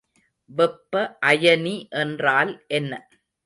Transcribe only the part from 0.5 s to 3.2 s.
வெப்ப அயனி என்றால் என்ன?